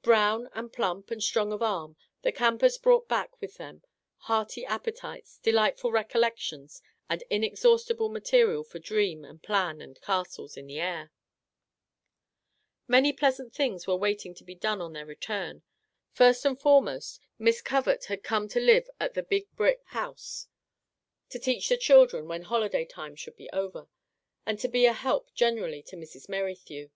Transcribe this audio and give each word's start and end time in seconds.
Brown 0.00 0.48
and 0.54 0.72
plump 0.72 1.10
and 1.10 1.20
strong 1.20 1.52
of 1.52 1.60
arm, 1.60 1.96
the 2.22 2.30
campers 2.30 2.78
brought 2.78 3.08
back 3.08 3.40
with 3.40 3.56
them 3.56 3.82
hearty 4.30 4.62
appe 4.64 4.94
tites, 4.94 5.38
delightful 5.42 5.90
recollections, 5.90 6.80
and 7.10 7.24
inexhaustible 7.30 8.08
material 8.08 8.62
for 8.62 8.78
dream 8.78 9.24
and 9.24 9.42
plan 9.42 9.80
and 9.80 10.00
castles 10.00 10.56
in 10.56 10.68
the 10.68 10.78
air. 10.78 11.10
Many 12.86 13.12
pleasant 13.12 13.52
things 13.52 13.88
were 13.88 13.96
waiting 13.96 14.34
to 14.36 14.44
be 14.44 14.54
done 14.54 14.80
on 14.80 14.92
their 14.92 15.04
return; 15.04 15.64
first 16.12 16.44
and 16.44 16.60
foremost, 16.60 17.18
Miss 17.36 17.60
Covert 17.60 18.04
had 18.04 18.22
come 18.22 18.46
to 18.50 18.60
live 18.60 18.88
at 19.00 19.14
the 19.14 19.22
Big 19.24 19.50
Brick 19.56 19.80
yo 19.92 19.98
Our 19.98 20.08
Little 20.10 20.14
Canadian 20.14 20.48
Cousin 20.54 20.54
House, 20.54 21.30
to 21.30 21.38
teach 21.40 21.68
the 21.70 21.76
children 21.76 22.28
when 22.28 22.42
holiday 22.42 22.84
time 22.84 23.16
should 23.16 23.34
be 23.34 23.50
over, 23.50 23.88
and 24.46 24.60
to 24.60 24.68
be 24.68 24.86
a 24.86 24.92
help 24.92 25.34
generally 25.34 25.82
to 25.88 25.96
Mrs. 25.96 26.28
Merrithew. 26.28 26.90